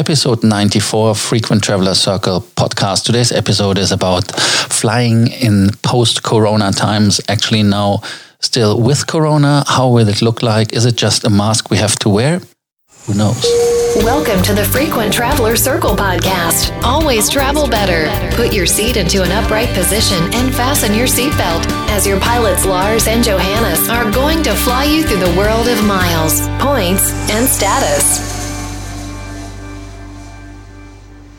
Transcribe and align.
episode 0.00 0.42
94 0.42 1.14
Frequent 1.14 1.62
Traveler 1.62 1.94
Circle 1.94 2.40
podcast. 2.56 3.04
Today's 3.04 3.32
episode 3.32 3.76
is 3.76 3.92
about 3.92 4.34
flying 4.34 5.26
in 5.26 5.68
post 5.82 6.22
corona 6.22 6.72
times. 6.72 7.20
Actually, 7.28 7.64
now, 7.64 8.00
still 8.40 8.80
with 8.80 9.06
corona, 9.06 9.62
how 9.66 9.90
will 9.90 10.08
it 10.08 10.22
look 10.22 10.42
like? 10.42 10.72
Is 10.72 10.86
it 10.86 10.96
just 10.96 11.26
a 11.26 11.28
mask 11.28 11.70
we 11.70 11.76
have 11.76 11.96
to 11.96 12.08
wear? 12.08 12.40
Who 13.04 13.12
knows? 13.12 13.44
Welcome 13.96 14.42
to 14.44 14.54
the 14.54 14.64
Frequent 14.64 15.12
Traveler 15.12 15.54
Circle 15.54 15.96
podcast. 15.96 16.72
Always 16.82 17.28
travel 17.28 17.68
better. 17.68 18.08
Put 18.36 18.54
your 18.54 18.64
seat 18.64 18.96
into 18.96 19.22
an 19.22 19.30
upright 19.32 19.68
position 19.74 20.22
and 20.32 20.54
fasten 20.54 20.94
your 20.94 21.08
seatbelt 21.08 21.66
as 21.90 22.06
your 22.06 22.18
pilots 22.20 22.64
Lars 22.64 23.06
and 23.06 23.22
Johannes 23.22 23.86
are 23.90 24.10
going 24.10 24.42
to 24.44 24.54
fly 24.54 24.84
you 24.84 25.02
through 25.02 25.20
the 25.20 25.36
world 25.36 25.68
of 25.68 25.84
miles, 25.84 26.48
points, 26.58 27.12
and 27.30 27.46
status. 27.46 28.39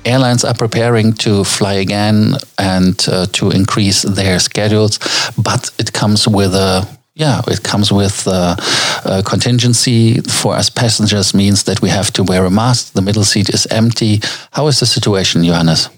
Airlines 0.05 0.43
are 0.43 0.53
preparing 0.53 1.13
to 1.13 1.43
fly 1.43 1.73
again 1.73 2.35
and 2.57 3.05
uh, 3.07 3.25
to 3.33 3.51
increase 3.51 4.03
their 4.03 4.39
schedules, 4.39 4.99
but 5.37 5.69
it 5.77 5.93
comes 5.93 6.27
with 6.27 6.53
a 6.53 6.87
yeah, 7.13 7.41
it 7.47 7.61
comes 7.63 7.91
with 7.91 8.25
uh, 8.25 8.55
a 9.05 9.21
contingency 9.21 10.21
for 10.21 10.55
us 10.55 10.69
passengers 10.69 11.33
means 11.33 11.63
that 11.63 11.81
we 11.81 11.89
have 11.89 12.11
to 12.13 12.23
wear 12.23 12.45
a 12.45 12.49
mask. 12.49 12.93
The 12.93 13.01
middle 13.01 13.25
seat 13.25 13.49
is 13.49 13.67
empty. 13.67 14.21
How 14.51 14.67
is 14.67 14.79
the 14.79 14.85
situation, 14.85 15.43
Johannes? 15.43 15.89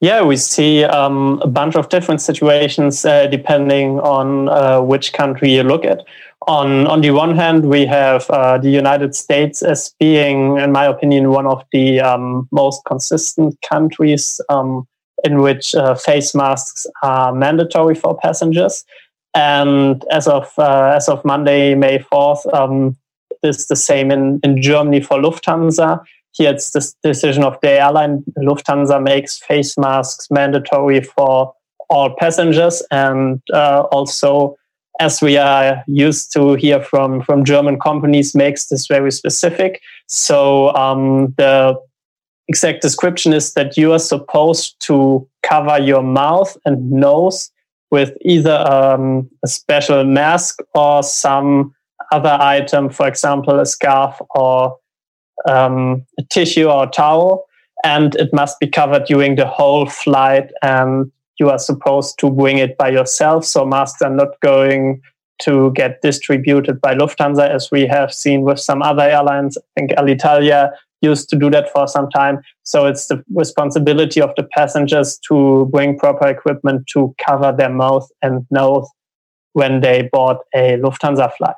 Yeah, 0.00 0.22
we 0.22 0.36
see 0.36 0.84
um, 0.84 1.40
a 1.42 1.46
bunch 1.46 1.76
of 1.76 1.90
different 1.90 2.22
situations 2.22 3.04
uh, 3.04 3.26
depending 3.26 4.00
on 4.00 4.48
uh, 4.48 4.80
which 4.80 5.12
country 5.12 5.50
you 5.50 5.62
look 5.62 5.84
at. 5.84 6.04
On 6.50 6.88
on 6.88 7.00
the 7.00 7.12
one 7.12 7.36
hand, 7.36 7.66
we 7.66 7.86
have 7.86 8.28
uh, 8.28 8.58
the 8.58 8.70
United 8.70 9.14
States 9.14 9.62
as 9.62 9.94
being, 10.00 10.58
in 10.58 10.72
my 10.72 10.84
opinion, 10.84 11.30
one 11.30 11.46
of 11.46 11.62
the 11.70 12.00
um, 12.00 12.48
most 12.50 12.82
consistent 12.86 13.54
countries 13.62 14.40
um, 14.48 14.84
in 15.22 15.42
which 15.42 15.76
uh, 15.76 15.94
face 15.94 16.34
masks 16.34 16.88
are 17.04 17.32
mandatory 17.32 17.94
for 17.94 18.18
passengers. 18.18 18.84
And 19.32 20.04
as 20.10 20.26
of 20.26 20.52
uh, 20.58 20.92
as 20.96 21.08
of 21.08 21.24
Monday, 21.24 21.76
May 21.76 22.00
fourth, 22.00 22.44
um, 22.52 22.96
is 23.44 23.68
the 23.68 23.76
same 23.76 24.10
in, 24.10 24.40
in 24.42 24.60
Germany 24.60 25.00
for 25.02 25.18
Lufthansa. 25.18 26.00
Here, 26.32 26.50
it's 26.50 26.72
the 26.72 26.82
decision 27.04 27.44
of 27.44 27.58
the 27.62 27.70
airline. 27.70 28.24
Lufthansa 28.38 29.00
makes 29.00 29.38
face 29.38 29.78
masks 29.78 30.26
mandatory 30.32 31.00
for 31.00 31.54
all 31.88 32.16
passengers, 32.18 32.82
and 32.90 33.40
uh, 33.54 33.82
also, 33.92 34.56
as 35.00 35.22
we 35.22 35.38
are 35.38 35.82
used 35.86 36.32
to 36.32 36.54
hear 36.54 36.80
from 36.80 37.22
from 37.22 37.44
German 37.44 37.78
companies, 37.80 38.34
makes 38.34 38.66
this 38.66 38.86
very 38.86 39.10
specific. 39.10 39.80
So 40.06 40.74
um, 40.74 41.34
the 41.36 41.74
exact 42.48 42.82
description 42.82 43.32
is 43.32 43.54
that 43.54 43.76
you 43.76 43.92
are 43.92 43.98
supposed 43.98 44.76
to 44.80 45.26
cover 45.42 45.78
your 45.80 46.02
mouth 46.02 46.56
and 46.64 46.90
nose 46.90 47.50
with 47.90 48.12
either 48.20 48.56
um, 48.70 49.28
a 49.42 49.48
special 49.48 50.04
mask 50.04 50.60
or 50.74 51.02
some 51.02 51.74
other 52.12 52.36
item, 52.40 52.90
for 52.90 53.08
example, 53.08 53.58
a 53.60 53.66
scarf 53.66 54.20
or 54.30 54.76
um, 55.48 56.04
a 56.18 56.22
tissue 56.30 56.68
or 56.68 56.84
a 56.84 56.90
towel, 56.90 57.46
and 57.84 58.14
it 58.16 58.32
must 58.32 58.60
be 58.60 58.66
covered 58.68 59.04
during 59.06 59.36
the 59.36 59.46
whole 59.46 59.86
flight. 59.86 60.50
And 60.62 61.10
you 61.40 61.50
are 61.50 61.58
supposed 61.58 62.18
to 62.18 62.30
bring 62.30 62.58
it 62.58 62.76
by 62.76 62.90
yourself, 62.90 63.44
so 63.44 63.64
masks 63.64 64.02
are 64.02 64.14
not 64.14 64.38
going 64.40 65.00
to 65.40 65.72
get 65.72 66.02
distributed 66.02 66.80
by 66.80 66.94
Lufthansa, 66.94 67.48
as 67.48 67.70
we 67.70 67.86
have 67.86 68.12
seen 68.12 68.42
with 68.42 68.60
some 68.60 68.82
other 68.82 69.02
airlines. 69.02 69.56
I 69.56 69.80
think 69.80 69.90
Alitalia 69.92 70.70
used 71.00 71.30
to 71.30 71.36
do 71.36 71.50
that 71.50 71.72
for 71.72 71.88
some 71.88 72.10
time. 72.10 72.40
So 72.62 72.86
it's 72.86 73.06
the 73.06 73.24
responsibility 73.34 74.20
of 74.20 74.34
the 74.36 74.42
passengers 74.42 75.18
to 75.28 75.66
bring 75.72 75.98
proper 75.98 76.28
equipment 76.28 76.86
to 76.88 77.14
cover 77.26 77.52
their 77.56 77.70
mouth 77.70 78.06
and 78.20 78.46
nose 78.50 78.86
when 79.54 79.80
they 79.80 80.10
board 80.12 80.36
a 80.54 80.76
Lufthansa 80.76 81.32
flight. 81.36 81.56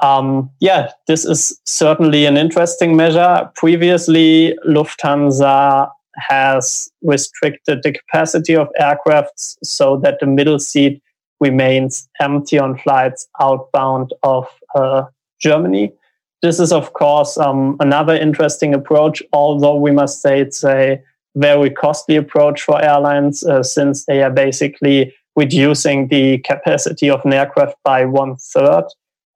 Um, 0.00 0.50
yeah, 0.60 0.92
this 1.06 1.24
is 1.24 1.60
certainly 1.66 2.24
an 2.24 2.36
interesting 2.36 2.96
measure. 2.96 3.50
Previously, 3.56 4.56
Lufthansa 4.66 5.90
has 6.16 6.90
restricted 7.02 7.82
the 7.82 7.92
capacity 7.92 8.54
of 8.54 8.68
aircrafts 8.80 9.56
so 9.62 9.96
that 9.98 10.18
the 10.20 10.26
middle 10.26 10.58
seat 10.58 11.02
remains 11.40 12.08
empty 12.20 12.58
on 12.58 12.78
flights 12.78 13.28
outbound 13.40 14.12
of 14.22 14.46
uh, 14.74 15.04
Germany. 15.40 15.92
This 16.42 16.58
is, 16.60 16.72
of 16.72 16.92
course, 16.92 17.38
um, 17.38 17.76
another 17.80 18.14
interesting 18.14 18.74
approach, 18.74 19.22
although 19.32 19.76
we 19.76 19.90
must 19.90 20.20
say 20.20 20.40
it's 20.40 20.64
a 20.64 21.00
very 21.36 21.70
costly 21.70 22.16
approach 22.16 22.62
for 22.62 22.82
airlines 22.82 23.44
uh, 23.44 23.62
since 23.62 24.04
they 24.04 24.22
are 24.22 24.30
basically 24.30 25.14
reducing 25.34 26.08
the 26.08 26.38
capacity 26.38 27.08
of 27.08 27.24
an 27.24 27.32
aircraft 27.32 27.76
by 27.84 28.04
one 28.04 28.36
third. 28.36 28.84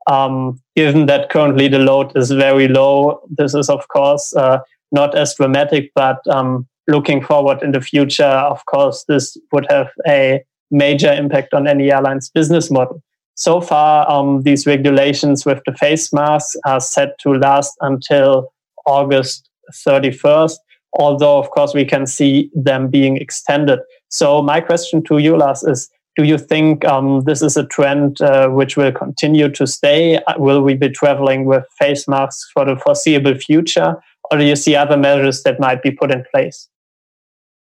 Um, 0.07 0.61
given 0.77 1.07
that 1.07 1.31
currently 1.31 1.69
the 1.69 1.81
load 1.81 2.17
is 2.17 2.31
very 2.31 2.69
low, 2.69 3.21
this 3.29 3.55
is, 3.55 3.69
of 3.69 3.89
course, 3.89 4.35
uh, 4.37 4.59
not 4.93 5.17
as 5.17 5.35
dramatic, 5.35 5.91
but 5.95 6.27
um, 6.29 6.67
looking 6.89 7.23
forward 7.23 7.63
in 7.63 7.73
the 7.73 7.81
future, 7.81 8.25
of 8.25 8.65
course, 8.67 9.05
this 9.09 9.37
would 9.53 9.67
have 9.71 9.89
a 10.07 10.43
major 10.71 11.13
impact 11.13 11.55
on 11.55 11.67
any 11.67 11.91
airline's 11.91 12.31
business 12.31 12.71
model. 12.71 13.03
So 13.35 13.61
far, 13.61 14.11
um, 14.11 14.43
these 14.43 14.67
regulations 14.67 15.45
with 15.45 15.61
the 15.67 15.75
face 15.75 16.13
masks 16.13 16.57
are 16.65 16.81
set 16.81 17.19
to 17.21 17.35
last 17.35 17.77
until 17.81 18.53
August 18.87 19.51
31st, 19.87 20.57
although, 20.95 21.39
of 21.39 21.51
course, 21.51 21.75
we 21.75 21.85
can 21.85 22.07
see 22.07 22.51
them 22.55 22.89
being 22.89 23.19
extended. 23.19 23.81
So, 24.09 24.41
my 24.41 24.61
question 24.61 25.03
to 25.05 25.19
you, 25.19 25.37
Lars, 25.37 25.63
is 25.65 25.91
do 26.17 26.25
you 26.25 26.39
think 26.39 26.85
um, 26.87 27.25
this 27.25 27.43
is 27.43 27.59
a 27.59 27.67
trend 27.67 28.23
uh, 28.23 28.49
which 28.49 28.77
will 28.77 28.93
continue 28.93 29.51
to 29.51 29.67
stay? 29.67 30.19
Will 30.39 30.63
we 30.63 30.73
be 30.73 30.89
traveling 30.89 31.45
with 31.45 31.65
face 31.79 32.09
masks 32.09 32.51
for 32.55 32.65
the 32.65 32.77
foreseeable 32.77 33.35
future? 33.35 33.97
Or 34.31 34.39
do 34.39 34.45
you 34.45 34.57
see 34.57 34.75
other 34.75 34.97
measures 34.97 35.43
that 35.43 35.61
might 35.61 35.83
be 35.83 35.91
put 35.91 36.11
in 36.11 36.25
place? 36.33 36.69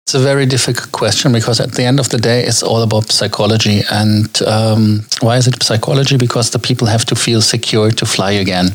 It's 0.09 0.15
a 0.15 0.21
very 0.21 0.47
difficult 0.47 0.91
question 0.91 1.33
because 1.33 1.61
at 1.61 1.73
the 1.73 1.85
end 1.85 2.01
of 2.01 2.09
the 2.09 2.17
day, 2.17 2.43
it's 2.43 2.63
all 2.63 2.81
about 2.81 3.13
psychology. 3.13 3.83
And 3.91 4.43
um, 4.47 5.05
why 5.21 5.37
is 5.37 5.47
it 5.47 5.63
psychology? 5.63 6.17
Because 6.17 6.51
the 6.51 6.59
people 6.59 6.87
have 6.87 7.05
to 7.05 7.15
feel 7.15 7.43
secure 7.43 7.91
to 7.91 8.07
fly 8.07 8.31
again. 8.31 8.71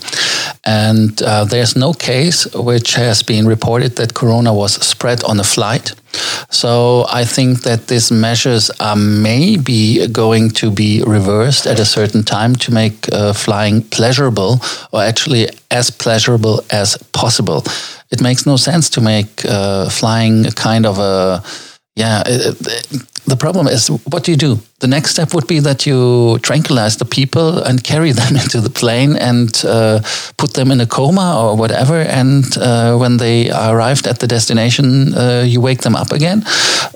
And 0.63 1.19
uh, 1.23 1.45
there's 1.45 1.75
no 1.75 1.93
case 1.93 2.45
which 2.53 2.93
has 2.93 3.23
been 3.23 3.47
reported 3.47 3.95
that 3.95 4.13
corona 4.13 4.53
was 4.53 4.73
spread 4.73 5.23
on 5.23 5.39
a 5.39 5.43
flight. 5.43 5.95
So 6.53 7.05
I 7.09 7.25
think 7.25 7.63
that 7.63 7.87
these 7.87 8.11
measures 8.11 8.71
are 8.79 8.95
maybe 8.95 10.07
going 10.07 10.51
to 10.51 10.71
be 10.71 11.03
reversed 11.05 11.65
at 11.65 11.79
a 11.79 11.85
certain 11.85 12.23
time 12.23 12.55
to 12.55 12.71
make 12.71 13.11
uh, 13.11 13.33
flying 13.33 13.81
pleasurable 13.89 14.59
or 14.91 15.01
actually 15.01 15.49
as 15.71 15.89
pleasurable 15.89 16.63
as 16.69 16.97
possible 17.11 17.63
it 18.13 18.21
makes 18.21 18.45
no 18.45 18.57
sense 18.57 18.91
to 18.91 19.01
make 19.01 19.43
uh, 19.45 19.89
flying 19.89 20.45
a 20.45 20.51
kind 20.51 20.85
of 20.85 20.99
a 20.99 21.41
yeah. 21.95 22.23
It, 22.25 22.55
it, 22.59 23.03
the 23.25 23.35
problem 23.35 23.67
is, 23.67 23.87
what 23.87 24.23
do 24.23 24.31
you 24.31 24.37
do? 24.37 24.59
The 24.83 24.89
next 24.89 25.11
step 25.11 25.33
would 25.33 25.47
be 25.47 25.59
that 25.61 25.85
you 25.85 26.39
tranquilize 26.39 26.97
the 26.97 27.05
people 27.05 27.59
and 27.63 27.81
carry 27.81 28.11
them 28.19 28.35
into 28.35 28.59
the 28.59 28.69
plane 28.69 29.15
and 29.15 29.49
uh, 29.65 30.01
put 30.35 30.55
them 30.55 30.71
in 30.71 30.81
a 30.81 30.85
coma 30.85 31.39
or 31.41 31.55
whatever. 31.55 32.01
And 32.01 32.43
uh, 32.57 32.97
when 32.97 33.15
they 33.15 33.49
arrived 33.49 34.07
at 34.07 34.19
the 34.19 34.27
destination, 34.27 35.13
uh, 35.13 35.45
you 35.47 35.61
wake 35.61 35.83
them 35.83 35.95
up 35.95 36.11
again. 36.11 36.43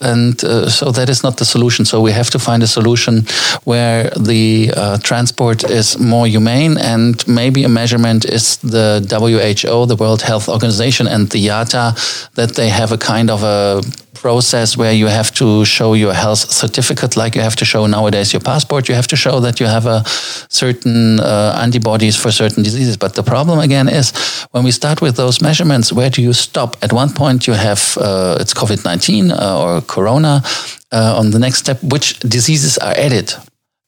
And 0.01 0.43
uh, 0.43 0.69
so 0.69 0.91
that 0.91 1.07
is 1.07 1.23
not 1.23 1.37
the 1.37 1.45
solution. 1.45 1.85
So 1.85 2.01
we 2.01 2.11
have 2.11 2.29
to 2.31 2.39
find 2.39 2.61
a 2.61 2.67
solution 2.67 3.25
where 3.63 4.09
the 4.19 4.73
uh, 4.75 4.97
transport 4.97 5.63
is 5.63 5.97
more 5.97 6.27
humane 6.27 6.77
and 6.77 7.25
maybe 7.25 7.63
a 7.63 7.69
measurement 7.69 8.25
is 8.25 8.57
the 8.57 8.99
WHO, 9.09 9.85
the 9.85 9.95
World 9.95 10.23
Health 10.23 10.49
Organization, 10.49 11.07
and 11.07 11.29
the 11.29 11.47
IATA 11.47 11.95
that 12.33 12.55
they 12.55 12.67
have 12.67 12.91
a 12.91 12.97
kind 12.97 13.29
of 13.29 13.43
a 13.43 13.81
process 14.21 14.75
where 14.75 14.93
you 14.93 15.07
have 15.07 15.31
to 15.31 15.65
show 15.65 15.93
your 15.93 16.13
health 16.13 16.51
certificate, 16.51 17.15
like 17.15 17.35
you 17.35 17.41
have 17.41 17.55
to 17.55 17.65
show 17.65 17.76
nowadays 17.85 18.33
your 18.33 18.41
passport. 18.41 18.89
You 18.89 18.95
have 18.95 19.07
to 19.07 19.15
show 19.15 19.39
that 19.41 19.59
you 19.59 19.67
have 19.67 19.85
a 19.85 20.03
certain 20.49 21.19
uh, 21.19 21.59
antibodies 21.61 22.15
for 22.15 22.31
certain 22.31 22.63
diseases. 22.63 22.97
But 22.97 23.13
the 23.13 23.23
problem 23.23 23.59
again 23.59 23.87
is 23.89 24.11
when 24.51 24.63
we 24.63 24.71
start 24.71 25.01
with 25.01 25.15
those 25.15 25.41
measurements, 25.41 25.93
where 25.93 26.09
do 26.09 26.21
you 26.21 26.33
stop? 26.33 26.75
At 26.81 26.91
one 26.93 27.13
point, 27.13 27.45
you 27.45 27.53
have 27.53 27.97
uh, 27.97 28.37
it's 28.39 28.53
COVID 28.53 28.83
nineteen 28.83 29.31
uh, 29.31 29.59
or 29.59 29.81
Corona. 29.81 30.41
Uh, 30.89 31.19
on 31.19 31.31
the 31.31 31.39
next 31.39 31.59
step, 31.59 31.83
which 31.83 32.17
diseases 32.19 32.77
are 32.77 32.93
added? 32.95 33.33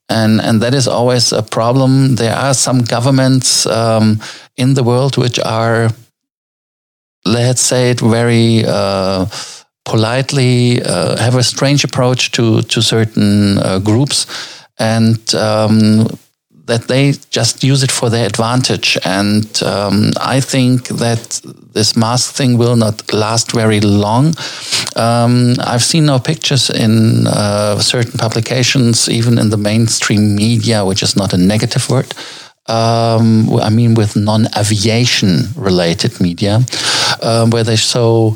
And, 0.09 0.41
and 0.41 0.61
that 0.61 0.73
is 0.73 0.85
always 0.85 1.31
a 1.31 1.41
problem. 1.41 2.15
There 2.15 2.35
are 2.35 2.53
some 2.53 2.83
governments 2.83 3.65
um, 3.67 4.19
in 4.57 4.73
the 4.73 4.83
world 4.83 5.15
which 5.15 5.39
are, 5.39 5.91
let's 7.23 7.61
say 7.61 7.91
it 7.91 8.01
very 8.01 8.65
uh, 8.67 9.27
politely, 9.89 10.81
uh, 10.83 11.17
have 11.17 11.35
a 11.35 11.43
strange 11.43 11.83
approach 11.83 12.31
to 12.31 12.61
to 12.61 12.81
certain 12.81 13.57
uh, 13.57 13.79
groups, 13.79 14.25
and 14.77 15.17
um, 15.35 16.07
that 16.69 16.87
they 16.87 17.13
just 17.31 17.63
use 17.63 17.83
it 17.83 17.91
for 17.91 18.09
their 18.09 18.25
advantage. 18.25 18.97
And 19.03 19.45
um, 19.63 20.11
I 20.35 20.39
think 20.41 20.87
that 20.87 21.41
this 21.73 21.95
mask 21.95 22.35
thing 22.35 22.57
will 22.57 22.75
not 22.75 23.13
last 23.13 23.51
very 23.51 23.81
long. 23.81 24.35
Um, 24.95 25.55
I've 25.71 25.83
seen 25.83 26.05
now 26.05 26.19
pictures 26.19 26.69
in 26.69 27.27
uh, 27.27 27.79
certain 27.79 28.17
publications, 28.19 29.09
even 29.09 29.39
in 29.39 29.49
the 29.49 29.57
mainstream 29.57 30.35
media, 30.35 30.85
which 30.85 31.03
is 31.03 31.15
not 31.15 31.33
a 31.33 31.37
negative 31.37 31.89
word. 31.89 32.13
Um, 32.67 33.49
I 33.59 33.69
mean, 33.71 33.95
with 33.95 34.15
non 34.15 34.47
aviation 34.55 35.47
related 35.55 36.21
media, 36.21 36.59
um, 37.23 37.49
where 37.49 37.63
they 37.63 37.77
show 37.77 38.35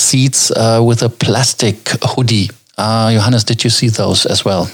seats 0.00 0.50
uh, 0.50 0.82
with 0.82 1.02
a 1.02 1.08
plastic 1.08 1.88
hoodie. 2.02 2.50
Uh, 2.78 3.12
Johannes, 3.12 3.44
did 3.44 3.62
you 3.62 3.70
see 3.70 3.88
those 3.88 4.26
as 4.26 4.44
well? 4.44 4.68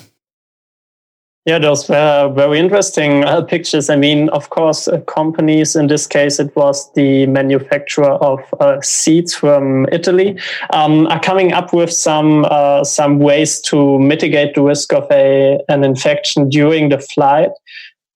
Yeah, 1.46 1.60
those 1.60 1.88
were 1.88 2.32
very 2.34 2.58
interesting 2.58 3.22
uh, 3.22 3.40
pictures. 3.42 3.88
I 3.88 3.94
mean, 3.94 4.28
of 4.30 4.50
course, 4.50 4.88
uh, 4.88 5.00
companies, 5.02 5.76
in 5.76 5.86
this 5.86 6.04
case, 6.04 6.40
it 6.40 6.54
was 6.56 6.92
the 6.94 7.26
manufacturer 7.26 8.14
of 8.14 8.40
uh, 8.58 8.80
seats 8.80 9.32
from 9.32 9.86
Italy, 9.92 10.36
um, 10.70 11.06
are 11.06 11.20
coming 11.20 11.52
up 11.52 11.72
with 11.72 11.92
some 11.92 12.44
uh, 12.50 12.82
some 12.82 13.20
ways 13.20 13.60
to 13.60 13.96
mitigate 14.00 14.56
the 14.56 14.62
risk 14.62 14.92
of 14.92 15.06
a 15.12 15.60
an 15.68 15.84
infection 15.84 16.48
during 16.48 16.88
the 16.88 16.98
flight. 16.98 17.50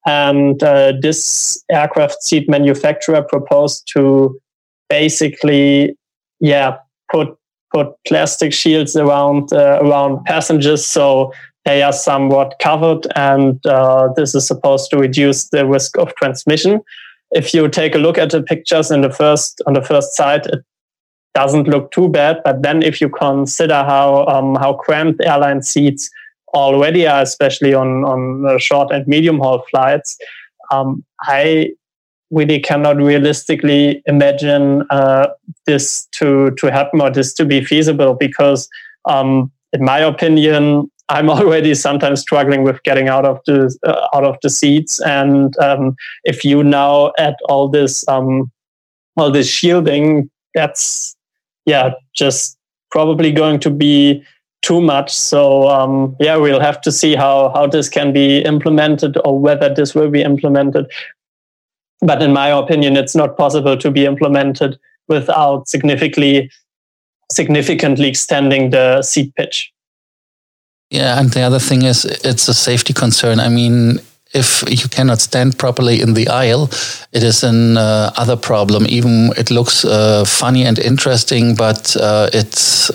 And 0.07 0.61
uh, 0.61 0.95
this 1.01 1.63
aircraft 1.71 2.25
seat 2.25 2.49
manufacturer 2.49 3.23
proposed 3.23 3.87
to 3.95 4.41
basically, 4.89 5.97
yeah, 6.41 6.79
put 7.11 7.37
put 7.73 7.89
plastic 8.07 8.53
shields 8.53 8.97
around 8.97 9.53
uh, 9.53 9.79
around 9.83 10.25
passengers 10.25 10.85
so 10.85 11.33
they 11.65 11.83
are 11.83 11.93
somewhat 11.93 12.55
covered, 12.61 13.07
and 13.17 13.65
uh, 13.67 14.09
this 14.17 14.35
is 14.35 14.47
supposed 14.47 14.91
to 14.91 14.99
reduce 14.99 15.51
the 15.51 15.67
risk 15.67 15.99
of 15.99 16.15
transmission. 16.17 16.81
If 17.33 17.53
you 17.53 17.69
take 17.69 17.95
a 17.95 17.99
look 17.99 18.19
at 18.19 18.31
the 18.31 18.43
pictures 18.43 18.91
in 18.91 19.03
the 19.03 19.11
first 19.11 19.61
on 19.67 19.75
the 19.75 19.83
first 19.83 20.15
side, 20.15 20.47
it 20.47 20.65
doesn't 21.35 21.69
look 21.69 21.93
too 21.93 22.09
bad. 22.09 22.39
But 22.45 22.63
then, 22.63 22.83
if 22.83 23.01
you 23.01 23.09
consider 23.11 23.75
how 23.75 24.27
um, 24.27 24.55
how 24.57 24.73
cramped 24.73 25.23
airline 25.23 25.63
seats 25.63 26.11
already 26.55 27.07
are, 27.07 27.23
especially 27.23 27.75
on 27.75 28.05
on 28.05 28.59
short 28.59 28.91
and 28.91 29.07
medium 29.07 29.39
haul 29.39 29.63
flights, 29.71 30.17
um, 30.71 31.05
I 31.21 31.73
really 32.31 32.61
cannot 32.61 32.97
realistically 32.97 34.03
imagine 34.07 34.85
uh, 34.91 35.29
this 35.67 36.07
to 36.13 36.53
to 36.53 36.71
happen 36.71 37.01
or 37.01 37.11
this 37.11 37.35
to 37.35 37.45
be 37.45 37.65
feasible 37.65 38.15
because, 38.15 38.69
um, 39.07 39.51
in 39.73 39.85
my 39.85 39.99
opinion, 39.99 40.91
I'm 41.09 41.29
already 41.39 41.75
sometimes 41.75 42.21
struggling 42.21 42.63
with 42.63 42.83
getting 42.85 43.09
out 43.09 43.25
of 43.25 43.41
the 43.47 43.77
uh, 43.87 44.09
out 44.15 44.25
of 44.25 44.37
the 44.43 44.51
seats, 44.51 45.01
and 45.01 45.57
um, 45.59 45.97
if 46.25 46.45
you 46.45 46.63
now 46.63 47.13
add 47.19 47.35
all 47.49 47.69
this 47.69 48.07
um, 48.09 48.51
all 49.17 49.31
this 49.31 49.49
shielding, 49.49 50.31
that's 50.55 51.17
yeah, 51.67 51.91
just 52.15 52.57
probably 52.91 53.33
going 53.33 53.61
to 53.61 53.71
be 53.71 54.23
too 54.63 54.81
much. 54.81 55.13
So 55.13 55.69
um, 55.69 56.17
yeah, 56.21 56.37
we'll 56.37 56.61
have 56.61 56.81
to 56.83 56.93
see 56.93 57.15
how 57.15 57.51
how 57.55 57.67
this 57.67 57.89
can 57.89 58.13
be 58.13 58.39
implemented 58.39 59.19
or 59.25 59.39
whether 59.39 59.73
this 59.73 59.95
will 59.95 60.11
be 60.11 60.23
implemented. 60.23 60.87
But 62.03 62.23
in 62.23 62.33
my 62.33 62.49
opinion, 62.49 62.97
it's 62.97 63.15
not 63.15 63.37
possible 63.37 63.77
to 63.77 63.91
be 63.91 64.07
implemented 64.07 64.79
without 65.09 65.69
significantly 65.69 66.51
significantly 67.33 68.09
extending 68.09 68.71
the 68.71 69.03
seat 69.03 69.35
pitch. 69.37 69.73
Yeah, 70.91 71.21
and 71.21 71.31
the 71.31 71.43
other 71.43 71.61
thing 71.61 71.83
is 71.83 72.05
it's 72.05 72.49
a 72.49 72.55
safety 72.55 72.93
concern. 72.93 73.39
I 73.39 73.49
mean, 73.49 74.01
if 74.33 74.65
you 74.69 74.89
cannot 74.89 75.21
stand 75.21 75.59
properly 75.59 76.01
in 76.01 76.15
the 76.15 76.29
aisle, 76.29 76.69
it 77.13 77.23
is 77.23 77.45
an 77.45 77.77
uh, 77.77 78.11
other 78.17 78.37
problem. 78.37 78.87
Even 78.89 79.31
it 79.37 79.51
looks 79.51 79.85
uh, 79.85 80.25
funny 80.25 80.65
and 80.65 80.79
interesting, 80.79 81.55
but 81.55 81.97
uh, 81.97 82.29
it's 82.33 82.91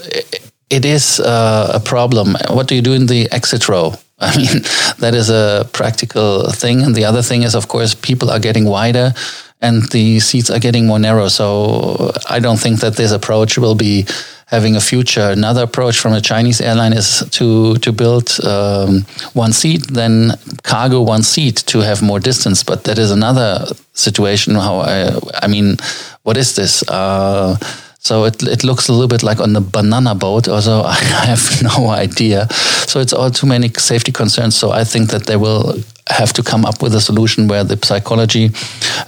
it 0.69 0.85
is 0.85 1.19
uh, 1.19 1.71
a 1.73 1.79
problem. 1.79 2.35
What 2.49 2.67
do 2.67 2.75
you 2.75 2.81
do 2.81 2.93
in 2.93 3.05
the 3.05 3.31
exit 3.31 3.69
row? 3.69 3.93
I 4.19 4.35
mean, 4.37 4.61
that 4.99 5.13
is 5.13 5.29
a 5.29 5.69
practical 5.73 6.49
thing. 6.51 6.81
And 6.81 6.95
the 6.95 7.05
other 7.05 7.21
thing 7.21 7.43
is, 7.43 7.53
of 7.53 7.67
course, 7.67 7.93
people 7.93 8.29
are 8.29 8.39
getting 8.39 8.65
wider 8.65 9.13
and 9.61 9.83
the 9.91 10.19
seats 10.19 10.49
are 10.49 10.59
getting 10.59 10.87
more 10.87 10.99
narrow. 10.99 11.27
So 11.27 12.11
I 12.29 12.39
don't 12.39 12.59
think 12.59 12.79
that 12.79 12.95
this 12.95 13.11
approach 13.11 13.57
will 13.57 13.75
be 13.75 14.05
having 14.47 14.75
a 14.75 14.79
future. 14.79 15.29
Another 15.31 15.63
approach 15.63 15.99
from 15.99 16.13
a 16.13 16.21
Chinese 16.21 16.61
airline 16.61 16.93
is 16.93 17.27
to 17.31 17.75
to 17.77 17.91
build 17.91 18.37
um, 18.45 19.01
one 19.33 19.51
seat, 19.51 19.81
then 19.87 20.31
cargo 20.63 21.01
one 21.01 21.23
seat 21.23 21.57
to 21.67 21.79
have 21.79 22.01
more 22.01 22.19
distance. 22.19 22.63
But 22.63 22.83
that 22.83 22.97
is 22.97 23.11
another 23.11 23.65
situation. 23.93 24.55
How 24.55 24.79
I 24.79 25.19
I 25.41 25.47
mean, 25.47 25.77
what 26.23 26.37
is 26.37 26.55
this? 26.55 26.83
Uh, 26.87 27.57
so 28.05 28.23
it, 28.25 28.43
it 28.43 28.63
looks 28.63 28.87
a 28.87 28.91
little 28.91 29.07
bit 29.07 29.23
like 29.23 29.39
on 29.39 29.53
the 29.53 29.61
banana 29.61 30.13
boat. 30.13 30.47
although 30.47 30.83
I 30.85 31.25
have 31.25 31.63
no 31.63 31.89
idea. 31.89 32.47
So 32.85 32.99
it's 32.99 33.13
all 33.13 33.31
too 33.31 33.47
many 33.47 33.69
safety 33.77 34.11
concerns. 34.11 34.55
So 34.55 34.71
I 34.71 34.83
think 34.83 35.09
that 35.09 35.25
they 35.25 35.37
will 35.37 35.79
have 36.09 36.31
to 36.33 36.43
come 36.43 36.65
up 36.65 36.83
with 36.83 36.93
a 36.93 37.01
solution 37.01 37.47
where 37.47 37.63
the 37.63 37.83
psychology 37.83 38.51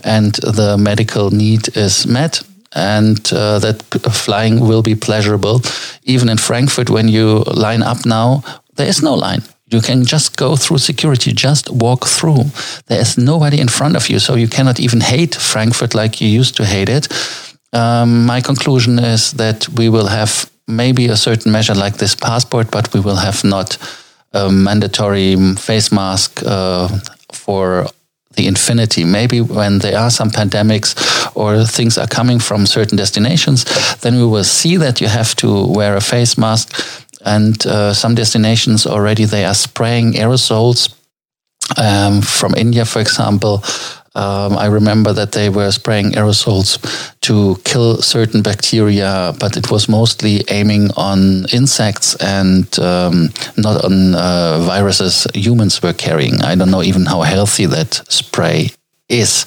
and 0.03 0.33
the 0.33 0.77
medical 0.79 1.29
need 1.29 1.77
is 1.77 2.07
met 2.07 2.41
and 2.73 3.19
uh, 3.31 3.59
that 3.59 3.83
flying 4.11 4.61
will 4.61 4.81
be 4.81 4.95
pleasurable. 4.95 5.61
Even 6.03 6.27
in 6.27 6.38
Frankfurt, 6.38 6.89
when 6.89 7.07
you 7.07 7.44
line 7.53 7.83
up 7.83 8.03
now, 8.03 8.44
there 8.77 8.88
is 8.88 9.03
no 9.03 9.13
line. 9.13 9.44
You 9.69 9.81
can 9.81 10.05
just 10.05 10.38
go 10.38 10.55
through 10.55 10.79
security, 10.79 11.33
just 11.33 11.69
walk 11.69 12.07
through. 12.07 12.45
There 12.88 13.01
is 13.01 13.17
nobody 13.17 13.59
in 13.59 13.67
front 13.67 13.95
of 13.95 14.09
you, 14.09 14.17
so 14.17 14.35
you 14.35 14.47
cannot 14.47 14.79
even 14.79 15.01
hate 15.01 15.35
Frankfurt 15.35 15.94
like 15.94 16.21
you 16.21 16.29
used 16.29 16.55
to 16.55 16.65
hate 16.65 16.89
it. 16.89 17.07
Um, 17.74 18.25
my 18.25 18.42
conclusion 18.42 19.00
is 19.00 19.31
that 19.34 19.68
we 19.69 19.90
will 19.90 20.08
have 20.08 20.50
maybe 20.68 21.08
a 21.08 21.18
certain 21.18 21.52
measure 21.52 21.75
like 21.75 21.98
this 21.98 22.16
passport, 22.16 22.72
but 22.72 22.94
we 22.94 23.00
will 23.00 23.16
have 23.16 23.44
not 23.44 23.78
a 24.34 24.52
mandatory 24.52 25.36
face 25.56 25.92
mask 25.92 26.42
uh, 26.46 26.88
for 27.31 27.88
the 28.36 28.48
infinity. 28.48 29.04
Maybe 29.04 29.42
when 29.42 29.80
there 29.80 29.98
are 29.98 30.10
some 30.12 30.30
pandemics 30.30 30.96
or 31.36 31.66
things 31.66 31.98
are 31.98 32.08
coming 32.08 32.40
from 32.40 32.66
certain 32.66 32.98
destinations, 32.98 33.66
then 34.02 34.16
we 34.16 34.25
will 34.25 34.44
see 34.44 34.78
that 34.78 35.02
you 35.02 35.08
have 35.08 35.36
to 35.36 35.66
wear 35.68 35.96
a 35.96 36.02
face 36.02 36.38
mask. 36.38 36.74
And 37.25 37.66
uh, 37.66 37.94
some 37.94 38.16
destinations 38.16 38.86
already 38.86 39.25
they 39.25 39.44
are 39.44 39.56
spraying 39.56 40.14
aerosols 40.14 40.94
um, 41.78 42.22
from 42.22 42.54
India, 42.56 42.86
for 42.86 43.00
example. 43.02 43.64
Um, 44.18 44.58
I 44.58 44.66
remember 44.66 45.14
that 45.14 45.31
they 45.31 45.50
were 45.50 45.72
spraying 45.72 46.14
aerosols 46.14 46.80
to 47.22 47.56
kill 47.64 48.02
certain 48.02 48.42
bacteria, 48.42 49.33
but 49.40 49.56
it 49.56 49.69
was 49.69 49.88
mostly 49.88 50.44
aiming 50.50 50.90
on 50.97 51.45
insects 51.54 52.16
and 52.16 52.68
um, 52.80 53.30
not 53.57 53.86
on 53.86 54.16
uh, 54.16 54.59
viruses 54.66 55.28
humans 55.36 55.83
were 55.83 55.94
carrying. 55.94 56.42
I 56.42 56.56
don't 56.56 56.71
know 56.71 56.81
even 56.81 57.06
how 57.06 57.21
healthy 57.21 57.68
that 57.68 58.02
spray 58.09 58.71
is. 59.07 59.45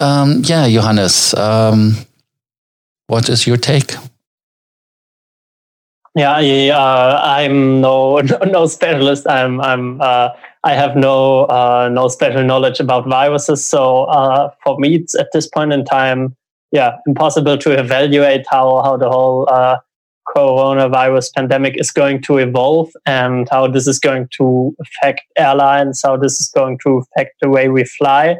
Um, 0.00 0.42
yeah, 0.44 0.66
Johannes, 0.68 1.34
um, 1.34 1.94
what 3.08 3.28
is 3.28 3.46
your 3.46 3.58
take? 3.58 3.92
Yeah, 6.14 6.34
I, 6.36 6.68
uh, 6.68 7.20
I'm 7.22 7.80
no 7.86 8.20
no 8.20 8.66
specialist. 8.66 9.26
I'm 9.28 9.60
I'm 9.60 10.00
uh, 10.00 10.30
I 10.64 10.74
have 10.74 10.96
no 10.96 11.44
uh, 11.44 11.88
no 11.92 12.08
special 12.08 12.44
knowledge 12.44 12.80
about 12.80 13.08
viruses. 13.08 13.64
So 13.64 14.04
uh, 14.04 14.50
for 14.62 14.78
me, 14.78 15.06
at 15.18 15.28
this 15.32 15.48
point 15.48 15.72
in 15.72 15.84
time, 15.84 16.36
yeah, 16.70 16.96
impossible 17.06 17.56
to 17.58 17.78
evaluate 17.78 18.46
how 18.50 18.82
how 18.82 18.96
the 18.96 19.08
whole 19.08 19.48
uh, 19.50 19.78
coronavirus 20.36 21.32
pandemic 21.34 21.80
is 21.80 21.90
going 21.90 22.20
to 22.22 22.38
evolve 22.38 22.90
and 23.06 23.48
how 23.50 23.66
this 23.66 23.86
is 23.86 23.98
going 23.98 24.28
to 24.38 24.74
affect 24.80 25.22
airlines, 25.38 26.02
how 26.02 26.16
this 26.16 26.40
is 26.40 26.48
going 26.48 26.78
to 26.84 26.98
affect 26.98 27.36
the 27.40 27.48
way 27.48 27.68
we 27.68 27.84
fly. 27.84 28.36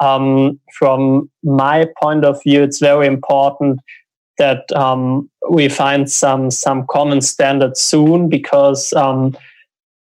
Um, 0.00 0.60
from 0.78 1.28
my 1.42 1.86
point 2.00 2.24
of 2.24 2.40
view, 2.44 2.62
it's 2.62 2.78
very 2.78 3.08
important 3.08 3.80
that 4.38 4.70
um, 4.72 5.28
we 5.50 5.68
find 5.68 6.10
some 6.10 6.50
some 6.50 6.86
common 6.88 7.20
standards 7.20 7.80
soon 7.80 8.28
because 8.28 8.92
um, 8.94 9.36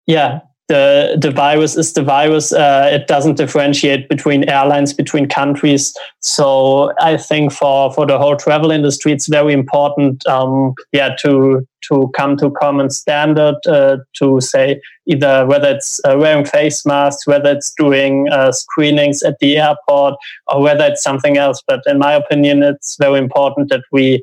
yeah 0.06 0.40
the 0.70 1.18
the 1.20 1.32
virus 1.32 1.76
is 1.76 1.92
the 1.94 2.02
virus 2.02 2.52
uh, 2.52 2.88
it 2.92 3.08
doesn't 3.08 3.36
differentiate 3.36 4.08
between 4.08 4.48
airlines 4.48 4.94
between 4.94 5.26
countries. 5.26 5.92
So 6.20 6.92
i 7.00 7.16
think 7.16 7.52
for 7.52 7.92
for 7.92 8.06
the 8.06 8.18
whole 8.18 8.36
travel 8.36 8.70
industry 8.70 9.12
it's 9.12 9.26
very 9.26 9.52
important 9.52 10.24
um, 10.26 10.74
yeah 10.92 11.10
to 11.22 11.66
to 11.88 12.10
come 12.14 12.36
to 12.36 12.50
common 12.62 12.90
standard 12.90 13.56
uh, 13.66 13.96
to 14.18 14.40
say 14.40 14.80
either 15.06 15.46
whether 15.46 15.70
it's 15.76 16.00
uh, 16.04 16.16
wearing 16.16 16.44
face 16.44 16.86
masks 16.86 17.26
whether 17.26 17.50
it's 17.50 17.74
doing 17.74 18.28
uh, 18.30 18.52
screenings 18.52 19.24
at 19.24 19.36
the 19.40 19.56
airport 19.56 20.14
or 20.46 20.62
whether 20.62 20.84
it's 20.84 21.02
something 21.02 21.36
else. 21.36 21.60
But 21.66 21.80
in 21.86 21.98
my 21.98 22.12
opinion 22.12 22.62
it's 22.62 22.96
very 22.96 23.18
important 23.18 23.70
that 23.70 23.82
we 23.90 24.22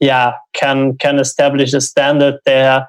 yeah 0.00 0.32
can 0.54 0.96
can 0.96 1.18
establish 1.18 1.74
a 1.74 1.80
standard 1.80 2.38
there. 2.46 2.88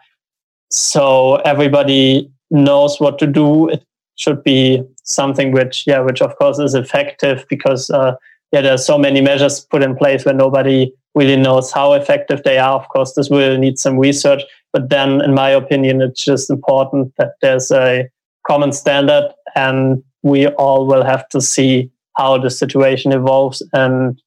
So 0.71 1.35
everybody 1.53 2.31
knows 2.55 2.99
what 2.99 3.19
to 3.19 3.27
do 3.27 3.69
It 3.69 3.83
should 4.15 4.43
be 4.43 4.83
something 5.03 5.51
which, 5.51 5.85
yeah, 5.85 5.99
which 5.99 6.21
of 6.21 6.35
course 6.37 6.59
is 6.59 6.73
effective 6.73 7.45
because, 7.49 7.89
uh, 7.89 8.15
yeah, 8.51 8.61
there's 8.61 8.85
so 8.85 8.97
many 8.97 9.21
measures 9.21 9.59
put 9.59 9.83
in 9.83 9.95
place 9.95 10.25
where 10.25 10.33
nobody 10.33 10.91
really 11.13 11.35
knows 11.35 11.71
how 11.71 11.93
effective 11.93 12.43
they 12.43 12.57
are. 12.57 12.79
Of 12.79 12.87
course, 12.89 13.13
this 13.13 13.29
will 13.29 13.57
need 13.57 13.77
some 13.77 13.97
research, 13.97 14.41
but 14.71 14.89
then, 14.89 15.21
in 15.21 15.33
my 15.33 15.49
opinion, 15.49 16.01
it's 16.01 16.23
just 16.23 16.49
important 16.49 17.13
that 17.17 17.33
there's 17.41 17.71
a 17.71 18.09
common 18.47 18.71
standard 18.71 19.31
and 19.55 20.03
we 20.23 20.47
all 20.47 20.87
will 20.87 21.03
have 21.03 21.27
to 21.29 21.41
see 21.41 21.91
how 22.17 22.37
the 22.37 22.49
situation 22.49 23.11
evolves 23.11 23.61
and 23.73 24.21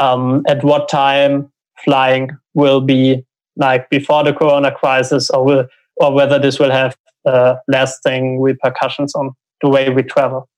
um, 0.00 0.42
at 0.48 0.64
what 0.64 0.88
time 0.88 1.50
flying 1.84 2.30
will 2.54 2.80
be 2.80 3.24
like 3.56 3.88
before 3.90 4.24
the 4.24 4.32
corona 4.32 4.72
crisis 4.72 5.30
or 5.30 5.44
will, 5.44 5.66
or 5.96 6.12
whether 6.14 6.38
this 6.38 6.58
will 6.58 6.70
have 6.70 6.96
uh, 7.26 7.56
lasting 7.68 8.40
repercussions 8.40 9.14
on 9.14 9.30
the 9.62 9.68
way 9.68 9.90
we 9.90 10.02
travel. 10.02 10.48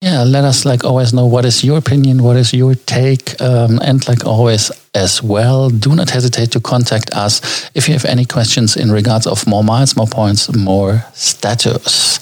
Yeah, 0.00 0.22
let 0.22 0.44
us 0.44 0.64
like 0.64 0.84
always 0.84 1.12
know 1.12 1.26
what 1.26 1.44
is 1.44 1.64
your 1.64 1.76
opinion, 1.76 2.22
what 2.22 2.36
is 2.36 2.54
your 2.54 2.76
take, 2.76 3.40
um, 3.40 3.80
and 3.82 4.06
like 4.06 4.24
always 4.24 4.70
as 4.94 5.22
well, 5.24 5.70
do 5.70 5.96
not 5.96 6.10
hesitate 6.10 6.52
to 6.52 6.60
contact 6.60 7.10
us 7.14 7.68
if 7.74 7.88
you 7.88 7.94
have 7.94 8.04
any 8.04 8.24
questions 8.24 8.76
in 8.76 8.92
regards 8.92 9.26
of 9.26 9.44
more 9.48 9.64
miles, 9.64 9.96
more 9.96 10.06
points, 10.06 10.54
more 10.54 11.04
status. 11.14 12.20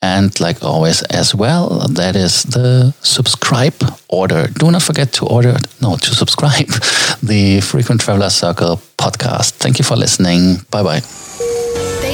And 0.00 0.38
like 0.38 0.62
always 0.62 1.02
as 1.10 1.34
well, 1.34 1.88
that 1.88 2.14
is 2.14 2.44
the 2.44 2.94
subscribe 3.00 3.74
order. 4.08 4.46
Do 4.46 4.70
not 4.70 4.82
forget 4.82 5.12
to 5.14 5.26
order, 5.26 5.56
no, 5.82 5.96
to 5.96 6.14
subscribe 6.14 6.68
the 7.22 7.60
Frequent 7.62 8.00
Traveler 8.00 8.30
Circle 8.30 8.80
podcast. 8.96 9.54
Thank 9.54 9.80
you 9.80 9.84
for 9.84 9.96
listening. 9.96 10.58
Bye 10.70 10.84
bye. 10.84 11.87